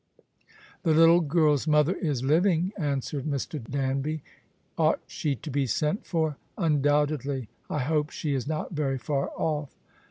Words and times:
"The 0.81 0.93
little 0.95 1.19
girl's 1.19 1.67
mother 1.67 1.93
is 1.93 2.23
living," 2.23 2.73
answered 2.75 3.25
Mr. 3.25 3.63
Danby." 3.63 4.23
Ought 4.79 4.99
she 5.05 5.35
to 5.35 5.51
be 5.51 5.67
sent 5.67 6.07
for?"" 6.07 6.37
Undoubtedly. 6.57 7.49
I 7.69 7.81
hope 7.83 8.09
she 8.09 8.33
is 8.33 8.47
not 8.47 8.71
very 8.71 8.97
far 8.97 9.29
off." 9.37 9.69